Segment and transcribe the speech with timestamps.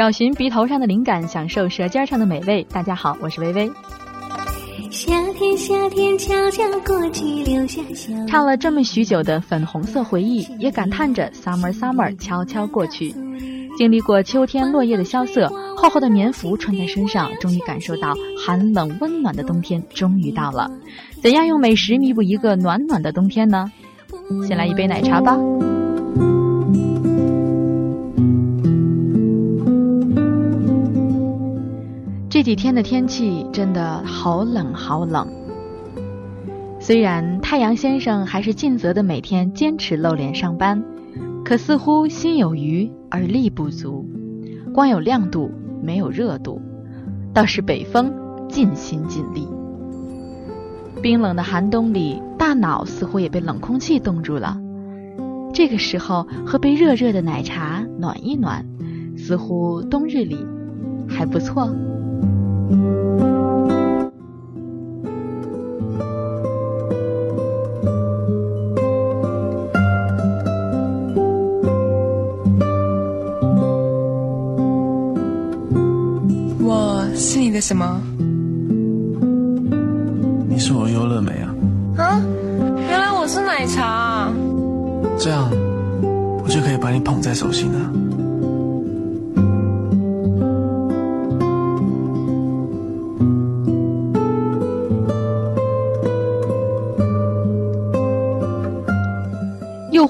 [0.00, 2.66] 找寻鼻头上的灵感，享受舌尖上的美味。
[2.72, 3.70] 大家好，我是微微。
[4.90, 7.82] 夏天，夏天悄悄过去，留下
[8.26, 13.14] 唱了这么许久的粉红色回忆，也感叹着 summer summer 悄悄过去。
[13.76, 20.70] 经历过秋天落叶的萧瑟，厚厚的棉服穿在身上，终于感受到寒冷温暖的冬天终于到了。
[21.22, 23.70] 怎样用美食弥补一个暖暖的冬天呢？
[24.48, 25.38] 先来一杯奶茶吧。
[32.30, 35.26] 这几天的天气真的好冷好冷。
[36.78, 40.80] 虽然太阳先生还是尽责的每天坚持露脸上班，
[41.44, 44.08] 可似乎心有余而力不足，
[44.72, 45.50] 光有亮度
[45.82, 46.62] 没有热度，
[47.34, 48.14] 倒是北风
[48.48, 49.48] 尽心尽力。
[51.02, 54.56] 冰冷的寒冬里，大脑似乎也被冷空气冻住了。
[55.52, 58.64] 这个时候喝杯热热的奶茶暖一暖，
[59.16, 60.38] 似乎冬日里
[61.10, 61.68] 还不错。
[76.62, 78.00] 我是你的什么？
[80.48, 81.54] 你是我优乐美啊！
[81.96, 82.22] 啊，
[82.88, 84.32] 原来我是奶茶。
[85.18, 85.50] 这样，
[86.42, 87.92] 我就可以把你捧在手心了。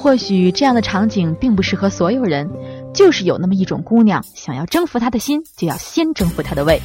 [0.02, 2.50] 或许这样的场景并不适合所有人，
[2.94, 6.80] 就是有那么一种姑娘，想要征服他的心，就要先征服他的胃。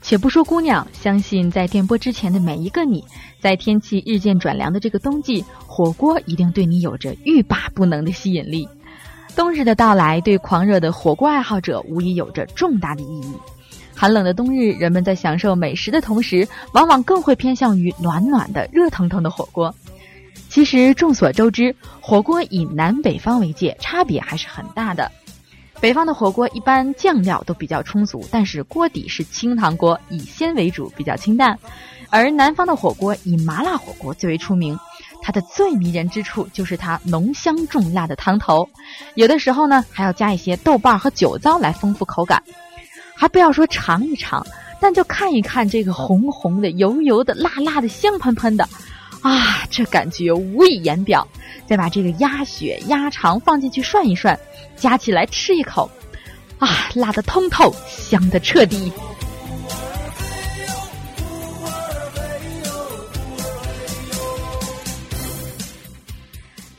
[0.00, 3.04] 且不说姑娘，相信在电波之前的每一个你，
[3.40, 8.66] 在天气日渐转凉的这个冬季，火锅一定对你有着欲罢不能的吸引力。
[9.36, 13.34] 冬日的到来，对狂热的火锅爱好者无疑有着重大的意义。
[14.00, 19.74] 寒冷的冬日，人们在享受美食的同时，往往更会偏向于暖暖的、热腾腾的火锅。
[20.48, 25.12] 其实众所周知，火锅以南北方为界，差别还是很大的。
[25.82, 31.54] 北方的火锅一般酱料都比较充足，但是锅底是清汤锅，以鲜为主，比较清淡；
[32.08, 34.78] 而南方的火锅以麻辣火锅最为出名，
[35.20, 38.66] 它的最迷人之处就是它浓香重辣的汤头，
[39.14, 42.42] 有的时候呢还要加一些豆瓣和酒糟来丰富口感。
[43.20, 44.46] 还不要说尝一尝，
[44.80, 48.66] 但就看一看这个红红的、油油的、辣辣的、香喷喷的，
[49.20, 51.28] 啊，这感觉无以言表。
[51.66, 54.40] 再把这个鸭血、鸭肠放进去涮一涮，
[54.74, 55.90] 夹起来吃一口，
[56.58, 58.90] 啊，辣的通透，香的彻底。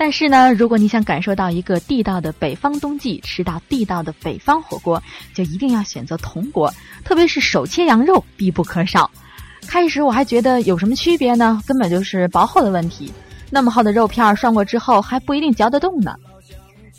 [0.04, 5.00] 但是呢，如果你想感受到一个地道的北方冬季，吃到地道的北方火锅，
[5.32, 6.74] 就一定要选择铜锅，
[7.06, 9.12] 特别是手切羊肉必不可少。
[9.68, 11.62] 开始我还觉得有什么区别呢？
[11.68, 13.14] 根本就是薄厚的问题。
[13.52, 16.16] 那么厚的肉片涮过之后还不一定嚼得动呢。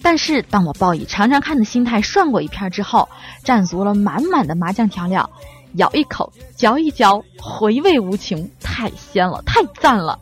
[0.01, 3.09] 但是当我抱以尝尝看的心态涮过一片之后，
[3.45, 5.29] 蘸足了满满的麻酱调料，
[5.73, 10.17] 咬一口，嚼一嚼，回味无穷，太鲜了，太赞了。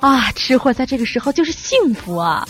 [0.00, 2.48] 啊，吃货在这个时候就是幸福啊！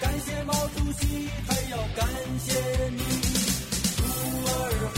[0.00, 2.06] 感谢毛主席，还要感
[2.44, 2.52] 谢
[2.90, 2.98] 你，
[3.96, 4.02] 徒
[4.46, 4.50] 儿
[4.94, 4.95] 好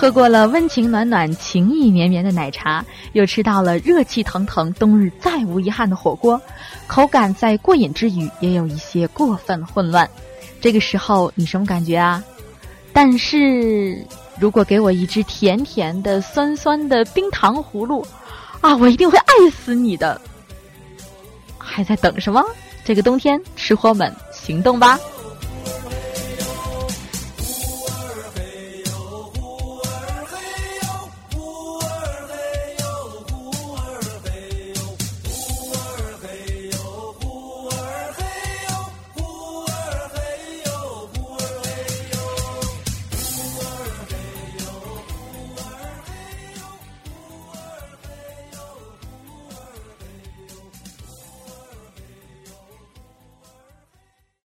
[0.00, 6.40] 喝过了温情暖暖、情意绵绵的奶茶，又吃到了热气腾腾、冬日再无遗憾的火锅，
[6.86, 10.08] 口感在过瘾之余，也有一些过分混乱。
[10.58, 12.24] 这个时候你什么感觉啊？
[12.94, 14.02] 但是
[14.38, 18.02] 如果给我一只甜甜的、酸酸的冰糖葫芦，
[18.62, 20.18] 啊，我一定会爱死你的！
[21.58, 22.42] 还在等什么？
[22.86, 24.98] 这个冬天，吃货们行动吧！